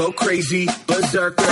[0.00, 1.44] go crazy, berserker.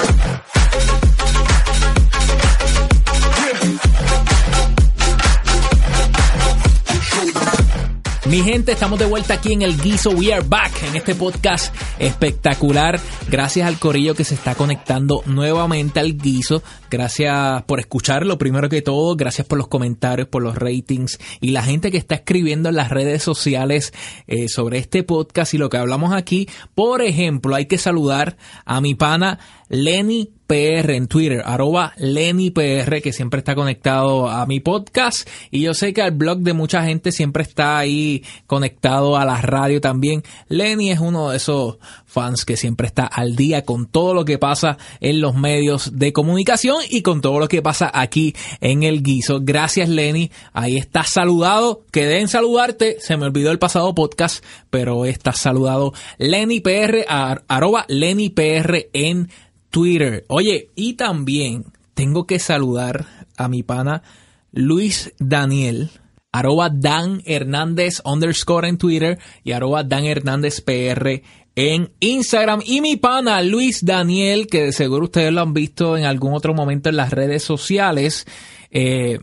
[8.28, 10.10] Mi gente, estamos de vuelta aquí en el Guiso.
[10.10, 13.00] We are back en este podcast espectacular.
[13.30, 16.62] Gracias al corillo que se está conectando nuevamente al Guiso.
[16.90, 19.16] Gracias por escucharlo, primero que todo.
[19.16, 22.88] Gracias por los comentarios, por los ratings y la gente que está escribiendo en las
[22.88, 23.92] redes sociales
[24.28, 26.48] eh, sobre este podcast y lo que hablamos aquí.
[26.74, 29.38] Por ejemplo, hay que saludar a mi pana
[29.68, 35.28] Lenny PR en Twitter, arroba Lenny PR, que siempre está conectado a mi podcast.
[35.50, 39.42] Y yo sé que al blog de mucha gente siempre está ahí conectado a la
[39.42, 40.22] radio también.
[40.48, 41.76] Lenny es uno de esos
[42.08, 46.12] fans que siempre está al día con todo lo que pasa en los medios de
[46.12, 49.40] comunicación y con todo lo que pasa aquí en el guiso.
[49.42, 51.84] Gracias Lenny, ahí estás saludado.
[51.92, 55.92] Quedé en saludarte, se me olvidó el pasado podcast, pero estás saludado.
[56.18, 59.28] Lenny PR, arroba Lenny PR en
[59.70, 60.24] Twitter.
[60.28, 63.06] Oye, y también tengo que saludar
[63.36, 64.02] a mi pana
[64.50, 65.90] Luis Daniel,
[66.32, 71.22] arroba Dan Hernández underscore en Twitter y arroba Dan Hernández PR
[71.56, 72.62] en Instagram.
[72.64, 76.54] Y mi pana Luis Daniel, que de seguro ustedes lo han visto en algún otro
[76.54, 78.26] momento en las redes sociales.
[78.70, 79.18] Eh,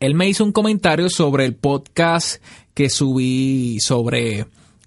[0.00, 2.42] él me hizo un comentario sobre el podcast
[2.74, 4.46] que subí sobre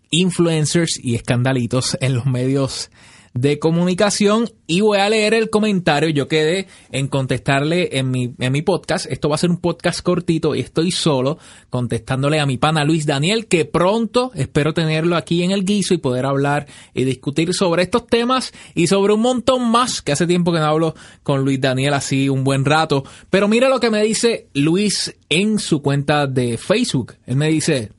[0.10, 2.90] influencers y escandalitos en los medios
[3.38, 6.10] de comunicación y voy a leer el comentario.
[6.10, 9.06] Yo quedé en contestarle en mi, en mi podcast.
[9.10, 11.38] Esto va a ser un podcast cortito y estoy solo
[11.70, 16.00] contestándole a mi pana Luis Daniel, que pronto espero tenerlo aquí en el guiso y
[16.00, 20.52] poder hablar y discutir sobre estos temas y sobre un montón más, que hace tiempo
[20.52, 23.04] que no hablo con Luis Daniel así un buen rato.
[23.30, 27.16] Pero mira lo que me dice Luis en su cuenta de Facebook.
[27.26, 27.92] Él me dice,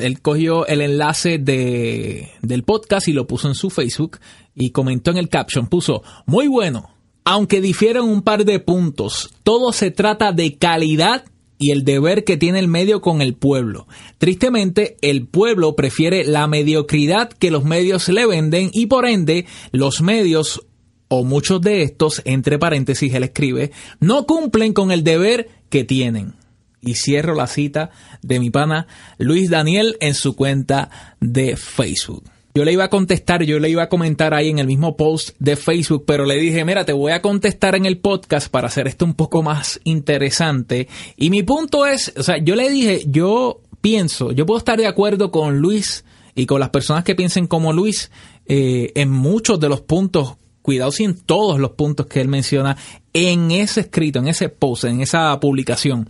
[0.00, 4.18] él cogió el enlace de, del podcast y lo puso en su Facebook
[4.54, 6.90] y comentó en el caption, puso, muy bueno,
[7.24, 11.24] aunque difieren un par de puntos, todo se trata de calidad
[11.58, 13.86] y el deber que tiene el medio con el pueblo.
[14.18, 20.00] Tristemente, el pueblo prefiere la mediocridad que los medios le venden y por ende los
[20.00, 20.62] medios
[21.08, 26.37] o muchos de estos, entre paréntesis, él escribe, no cumplen con el deber que tienen
[26.80, 27.90] y cierro la cita
[28.22, 28.86] de mi pana
[29.18, 30.90] Luis Daniel en su cuenta
[31.20, 32.24] de Facebook.
[32.54, 35.30] Yo le iba a contestar, yo le iba a comentar ahí en el mismo post
[35.38, 38.88] de Facebook, pero le dije, mira, te voy a contestar en el podcast para hacer
[38.88, 40.88] esto un poco más interesante.
[41.16, 44.88] Y mi punto es, o sea, yo le dije, yo pienso, yo puedo estar de
[44.88, 48.10] acuerdo con Luis y con las personas que piensen como Luis
[48.46, 50.36] eh, en muchos de los puntos
[50.68, 52.76] cuidado si en todos los puntos que él menciona
[53.14, 56.06] en ese escrito, en ese post, en esa publicación.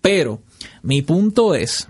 [0.00, 0.40] Pero
[0.82, 1.88] mi punto es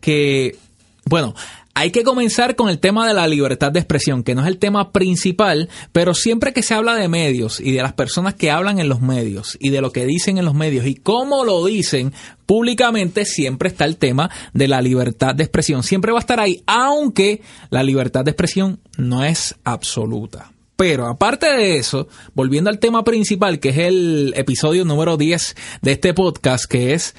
[0.00, 0.56] que,
[1.04, 1.34] bueno,
[1.74, 4.58] hay que comenzar con el tema de la libertad de expresión, que no es el
[4.58, 8.78] tema principal, pero siempre que se habla de medios y de las personas que hablan
[8.78, 12.12] en los medios y de lo que dicen en los medios y cómo lo dicen
[12.44, 15.82] públicamente, siempre está el tema de la libertad de expresión.
[15.82, 20.52] Siempre va a estar ahí, aunque la libertad de expresión no es absoluta.
[20.82, 25.92] Pero aparte de eso, volviendo al tema principal, que es el episodio número 10 de
[25.92, 27.14] este podcast, que es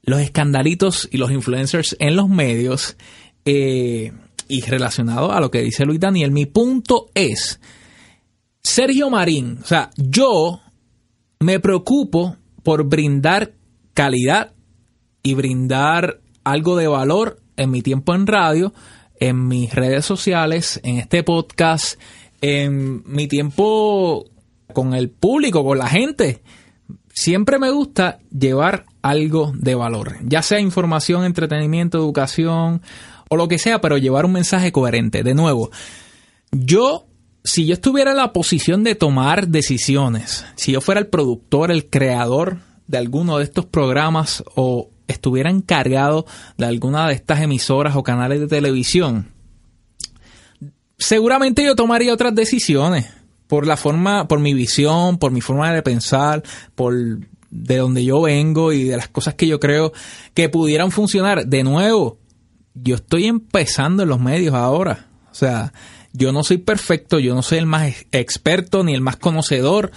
[0.00, 2.96] los escandalitos y los influencers en los medios,
[3.44, 4.12] eh,
[4.48, 7.60] y relacionado a lo que dice Luis Daniel, mi punto es,
[8.62, 10.62] Sergio Marín, o sea, yo
[11.40, 13.52] me preocupo por brindar
[13.92, 14.54] calidad
[15.22, 18.72] y brindar algo de valor en mi tiempo en radio,
[19.20, 22.00] en mis redes sociales, en este podcast,
[22.40, 24.26] en mi tiempo
[24.72, 26.42] con el público, con la gente,
[27.12, 32.82] siempre me gusta llevar algo de valor, ya sea información, entretenimiento, educación
[33.28, 35.22] o lo que sea, pero llevar un mensaje coherente.
[35.22, 35.70] De nuevo,
[36.52, 37.06] yo,
[37.44, 41.90] si yo estuviera en la posición de tomar decisiones, si yo fuera el productor, el
[41.90, 48.02] creador de alguno de estos programas o estuviera encargado de alguna de estas emisoras o
[48.02, 49.32] canales de televisión,
[50.98, 53.06] seguramente yo tomaría otras decisiones
[53.46, 56.42] por la forma, por mi visión, por mi forma de pensar,
[56.74, 56.94] por
[57.50, 59.92] de donde yo vengo y de las cosas que yo creo
[60.34, 61.46] que pudieran funcionar.
[61.46, 62.18] De nuevo,
[62.74, 65.06] yo estoy empezando en los medios ahora.
[65.30, 65.72] O sea,
[66.12, 69.92] yo no soy perfecto, yo no soy el más experto ni el más conocedor.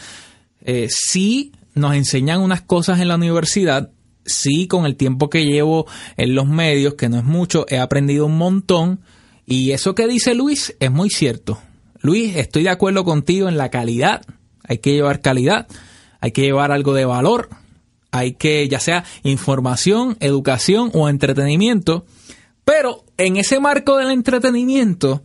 [0.62, 3.92] Eh, sí nos enseñan unas cosas en la universidad,
[4.26, 5.88] sí con el tiempo que llevo
[6.18, 9.02] en los medios, que no es mucho, he aprendido un montón
[9.46, 11.60] y eso que dice Luis es muy cierto.
[12.02, 14.22] Luis, estoy de acuerdo contigo en la calidad.
[14.64, 15.68] Hay que llevar calidad,
[16.20, 17.50] hay que llevar algo de valor,
[18.12, 22.06] hay que, ya sea información, educación o entretenimiento.
[22.66, 25.24] Pero en ese marco del entretenimiento,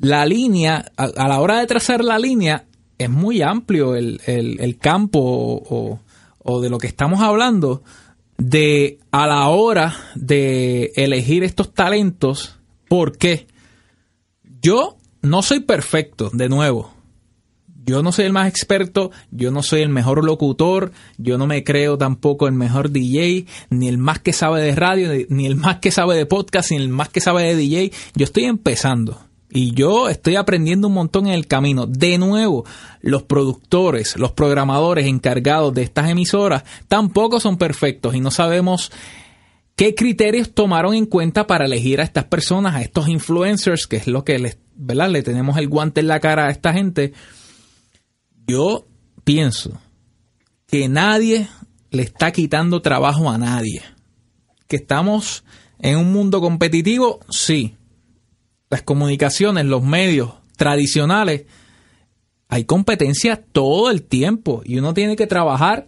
[0.00, 2.64] la línea, a, la hora de trazar la línea,
[2.98, 6.00] es muy amplio el, el, campo o,
[6.38, 7.82] o de lo que estamos hablando
[8.38, 12.55] de a la hora de elegir estos talentos,
[12.88, 13.46] porque
[14.62, 16.92] yo no soy perfecto, de nuevo.
[17.84, 21.62] Yo no soy el más experto, yo no soy el mejor locutor, yo no me
[21.62, 25.76] creo tampoco el mejor DJ, ni el más que sabe de radio, ni el más
[25.76, 27.92] que sabe de podcast, ni el más que sabe de DJ.
[28.16, 29.20] Yo estoy empezando.
[29.48, 31.86] Y yo estoy aprendiendo un montón en el camino.
[31.86, 32.64] De nuevo,
[33.00, 38.90] los productores, los programadores encargados de estas emisoras tampoco son perfectos y no sabemos
[39.76, 44.06] qué criterios tomaron en cuenta para elegir a estas personas, a estos influencers, que es
[44.06, 45.10] lo que les, ¿verdad?
[45.10, 47.12] le tenemos el guante en la cara a esta gente
[48.46, 48.86] yo
[49.24, 49.80] pienso
[50.66, 51.48] que nadie
[51.90, 53.82] le está quitando trabajo a nadie.
[54.68, 55.44] Que estamos
[55.78, 57.76] en un mundo competitivo, sí.
[58.70, 61.46] Las comunicaciones, los medios tradicionales,
[62.48, 65.86] hay competencia todo el tiempo y uno tiene que trabajar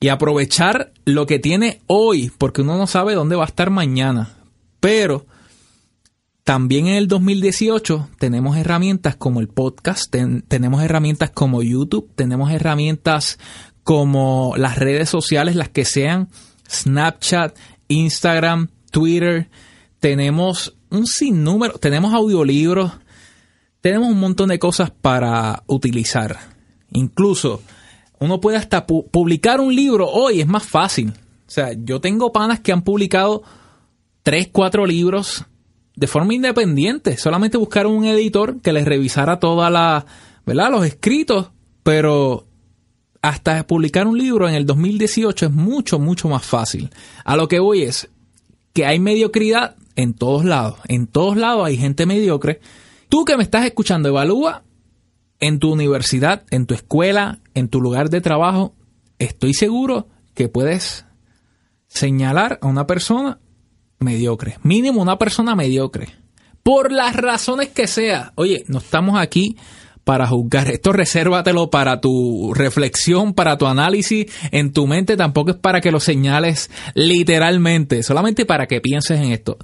[0.00, 4.36] y aprovechar lo que tiene hoy, porque uno no sabe dónde va a estar mañana.
[4.80, 5.26] Pero
[6.44, 10.14] también en el 2018 tenemos herramientas como el podcast,
[10.48, 13.38] tenemos herramientas como YouTube, tenemos herramientas
[13.82, 16.28] como las redes sociales, las que sean
[16.70, 17.56] Snapchat,
[17.88, 19.50] Instagram, Twitter,
[20.00, 22.92] tenemos un sinnúmero, tenemos audiolibros,
[23.80, 26.38] tenemos un montón de cosas para utilizar.
[26.92, 27.62] Incluso
[28.20, 31.10] uno puede hasta publicar un libro hoy, es más fácil.
[31.10, 33.42] O sea, yo tengo panas que han publicado
[34.22, 35.44] tres, cuatro libros
[35.96, 37.16] de forma independiente.
[37.16, 40.04] Solamente buscaron un editor que les revisara toda la,
[40.44, 40.70] ¿verdad?
[40.70, 41.50] Los escritos,
[41.82, 42.46] pero
[43.22, 46.90] hasta publicar un libro en el 2018 es mucho, mucho más fácil.
[47.24, 48.08] A lo que voy es
[48.72, 50.78] que hay mediocridad en todos lados.
[50.86, 52.60] En todos lados hay gente mediocre.
[53.08, 54.62] Tú que me estás escuchando, evalúa
[55.40, 58.74] en tu universidad, en tu escuela, en tu lugar de trabajo.
[59.18, 61.06] Estoy seguro que puedes
[61.86, 63.40] señalar a una persona
[63.98, 64.58] mediocre.
[64.62, 66.08] Mínimo una persona mediocre.
[66.62, 68.32] Por las razones que sea.
[68.36, 69.56] Oye, no estamos aquí
[70.04, 70.70] para juzgar.
[70.70, 75.16] Esto resérvatelo para tu reflexión, para tu análisis en tu mente.
[75.16, 78.02] Tampoco es para que lo señales literalmente.
[78.02, 79.58] Solamente para que pienses en esto.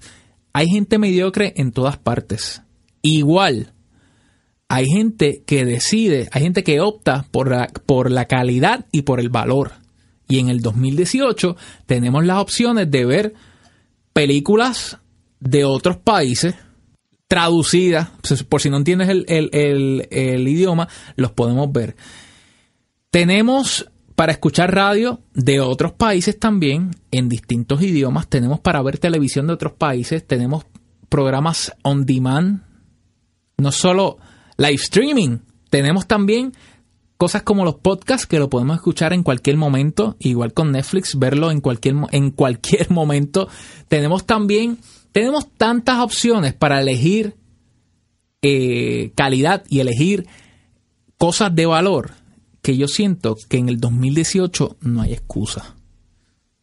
[0.53, 2.63] Hay gente mediocre en todas partes.
[3.03, 3.74] Igual.
[4.69, 9.21] Hay gente que decide, hay gente que opta por la, por la calidad y por
[9.21, 9.73] el valor.
[10.29, 11.57] Y en el 2018
[11.87, 13.35] tenemos las opciones de ver
[14.13, 14.99] películas
[15.41, 16.55] de otros países
[17.29, 18.11] traducidas,
[18.49, 21.97] por si no entiendes el, idioma, los podemos ver.
[23.11, 28.29] Tenemos para escuchar radio de otros países también, en distintos idiomas.
[28.29, 30.25] Tenemos para ver televisión de otros países.
[30.27, 30.65] Tenemos
[31.09, 32.63] programas on demand.
[33.59, 34.19] No solo
[34.57, 35.39] live streaming.
[35.71, 36.53] Tenemos también
[37.17, 41.51] cosas como los podcasts que lo podemos escuchar en cualquier momento, igual con Netflix, verlo
[41.51, 43.49] en cualquier, en cualquier momento.
[43.89, 44.79] Tenemos también,
[45.13, 47.37] tenemos tantas opciones para elegir
[48.43, 50.27] eh, calidad y elegir
[51.17, 52.13] cosas de valor
[52.61, 55.77] que yo siento que en el 2018 no hay excusa.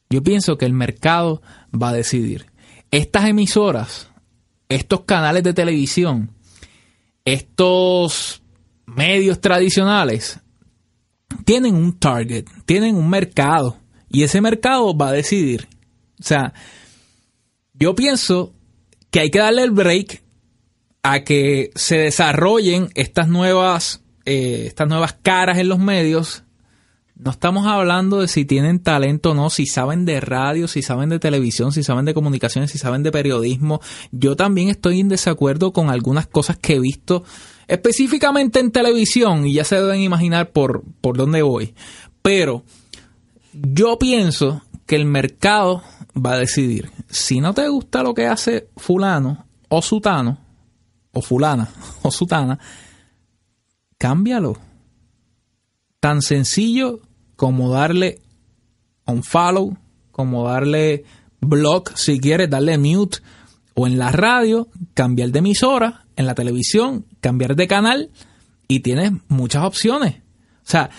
[0.10, 1.42] Yo pienso que el mercado
[1.74, 2.48] va a decidir.
[2.92, 4.10] Estas emisoras,
[4.68, 6.32] estos canales de televisión,
[7.26, 8.42] estos
[8.86, 10.40] medios tradicionales
[11.46, 13.78] tienen un target, tienen un mercado
[14.10, 15.68] y ese mercado va a decidir.
[16.20, 16.54] O sea,
[17.74, 18.54] yo pienso
[19.10, 20.22] que hay que darle el break
[21.04, 26.44] a que se desarrollen estas nuevas, eh, estas nuevas caras en los medios.
[27.24, 31.10] No estamos hablando de si tienen talento o no, si saben de radio, si saben
[31.10, 33.80] de televisión, si saben de comunicaciones, si saben de periodismo.
[34.12, 37.24] Yo también estoy en desacuerdo con algunas cosas que he visto
[37.68, 41.76] específicamente en televisión, y ya se deben imaginar por, por dónde voy,
[42.24, 42.64] pero
[43.54, 45.84] yo pienso que el mercado
[46.18, 46.90] va a decidir.
[47.08, 50.40] Si no te gusta lo que hace fulano o sutano,
[51.12, 51.70] o fulana
[52.02, 52.58] o sutana,
[54.00, 54.58] cámbialo.
[56.00, 57.00] Tan sencillo
[57.42, 58.22] como darle
[59.08, 59.76] un follow,
[60.12, 61.06] como darle
[61.40, 63.18] block si quieres, darle mute,
[63.74, 68.12] o en la radio, cambiar de emisora, en la televisión, cambiar de canal
[68.68, 70.18] y tienes muchas opciones.
[70.18, 70.92] O sea,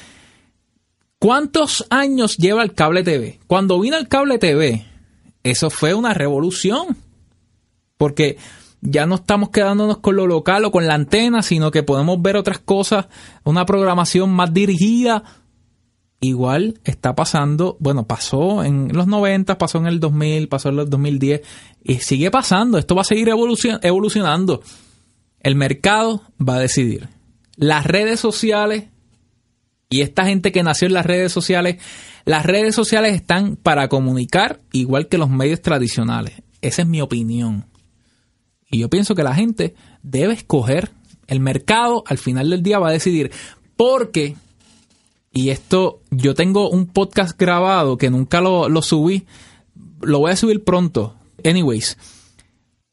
[1.20, 3.38] ¿cuántos años lleva el cable TV?
[3.46, 4.84] Cuando vino el cable TV,
[5.44, 6.96] eso fue una revolución.
[7.96, 8.36] Porque
[8.80, 12.36] ya no estamos quedándonos con lo local o con la antena, sino que podemos ver
[12.36, 13.06] otras cosas,
[13.44, 15.22] una programación más dirigida.
[16.24, 20.88] Igual está pasando, bueno, pasó en los 90, pasó en el 2000, pasó en el
[20.88, 21.40] 2010
[21.82, 22.78] y sigue pasando.
[22.78, 24.62] Esto va a seguir evolucionando
[25.40, 27.08] El mercado va a decidir.
[27.56, 28.84] Las redes sociales
[29.90, 31.82] y esta gente que nació en las redes sociales,
[32.24, 36.40] las redes sociales están para comunicar igual que los medios tradicionales.
[36.60, 37.66] Esa es mi opinión.
[38.70, 39.74] Y yo pienso que la gente
[40.04, 40.92] debe escoger.
[41.26, 43.32] El mercado al final del día va a decidir.
[43.76, 44.36] Porque,
[45.32, 49.26] y esto, yo tengo un podcast grabado que nunca lo, lo subí.
[50.02, 51.14] Lo voy a subir pronto.
[51.44, 51.96] Anyways,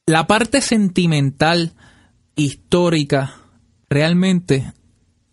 [0.06, 1.74] la parte sentimental,
[2.36, 3.36] histórica,
[3.90, 4.72] realmente,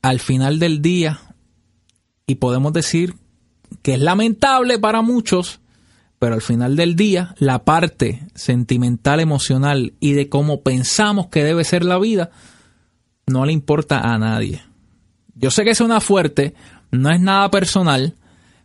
[0.03, 1.21] al final del día,
[2.27, 3.15] y podemos decir
[3.83, 5.61] que es lamentable para muchos,
[6.19, 11.63] pero al final del día, la parte sentimental, emocional y de cómo pensamos que debe
[11.65, 12.31] ser la vida,
[13.27, 14.63] no le importa a nadie.
[15.35, 16.55] Yo sé que suena fuerte,
[16.97, 18.15] no es nada personal,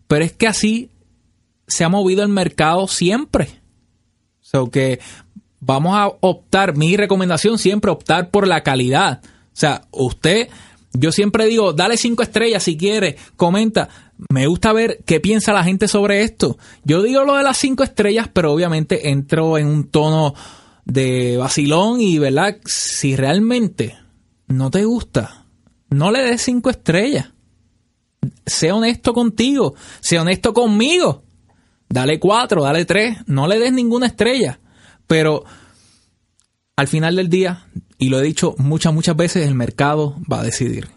[0.07, 0.89] pero es que así
[1.67, 3.49] se ha movido el mercado siempre.
[4.41, 4.99] O sea, que
[5.59, 9.21] vamos a optar, mi recomendación siempre optar por la calidad.
[9.23, 10.49] O sea, usted,
[10.93, 15.63] yo siempre digo, dale cinco estrellas si quiere, comenta me gusta ver qué piensa la
[15.63, 16.57] gente sobre esto.
[16.83, 20.33] Yo digo lo de las cinco estrellas, pero obviamente entro en un tono
[20.85, 22.57] de vacilón y, ¿verdad?
[22.65, 23.97] Si realmente
[24.47, 25.45] no te gusta,
[25.89, 27.31] no le des cinco estrellas.
[28.45, 31.23] Sé honesto contigo, sé honesto conmigo.
[31.89, 34.59] Dale cuatro, dale tres, no le des ninguna estrella.
[35.07, 35.43] Pero
[36.75, 40.43] al final del día, y lo he dicho muchas, muchas veces, el mercado va a
[40.43, 40.87] decidir.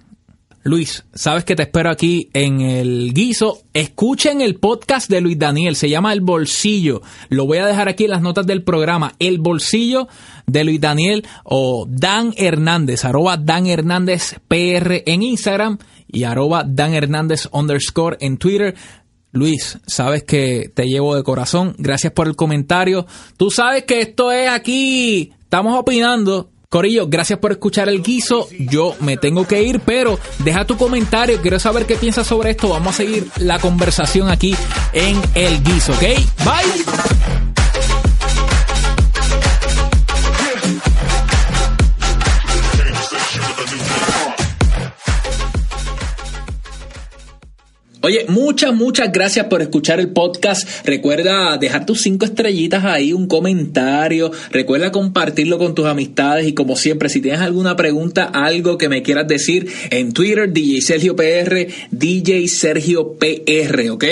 [0.66, 3.58] Luis, sabes que te espero aquí en el guiso.
[3.74, 7.02] Escuchen el podcast de Luis Daniel, se llama El Bolsillo.
[7.28, 9.12] Lo voy a dejar aquí en las notas del programa.
[9.18, 10.08] El Bolsillo
[10.46, 15.76] de Luis Daniel o Dan Hernández, arroba Dan Hernández PR en Instagram
[16.14, 18.74] y arroba Dan Hernández underscore en Twitter.
[19.32, 21.74] Luis, sabes que te llevo de corazón.
[21.76, 23.06] Gracias por el comentario.
[23.36, 25.32] Tú sabes que esto es aquí.
[25.42, 28.48] Estamos opinando Corillo, gracias por escuchar el guiso.
[28.58, 31.40] Yo me tengo que ir, pero deja tu comentario.
[31.40, 32.68] Quiero saber qué piensas sobre esto.
[32.68, 34.56] Vamos a seguir la conversación aquí
[34.92, 36.00] en el guiso, ¿ok?
[36.44, 37.53] Bye.
[48.04, 50.68] Oye, muchas, muchas gracias por escuchar el podcast.
[50.84, 54.30] Recuerda dejar tus cinco estrellitas ahí, un comentario.
[54.50, 59.02] Recuerda compartirlo con tus amistades y como siempre, si tienes alguna pregunta, algo que me
[59.02, 64.04] quieras decir en Twitter, DJ Sergio PR, DJ Sergio PR, ¿ok?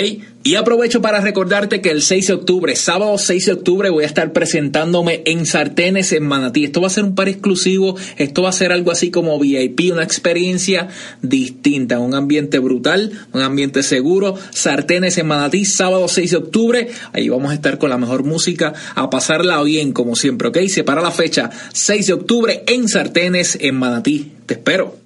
[0.45, 4.07] Y aprovecho para recordarte que el 6 de octubre, sábado 6 de octubre, voy a
[4.07, 6.65] estar presentándome en Sartenes en Manatí.
[6.65, 9.93] Esto va a ser un par exclusivo, esto va a ser algo así como VIP,
[9.93, 10.89] una experiencia
[11.21, 14.35] distinta, un ambiente brutal, un ambiente seguro.
[14.51, 18.73] Sartenes en Manatí, sábado 6 de octubre, ahí vamos a estar con la mejor música,
[18.95, 20.57] a pasarla bien como siempre, ¿ok?
[20.67, 24.33] Separa la fecha, 6 de octubre en Sartenes en Manatí.
[24.45, 25.02] Te espero.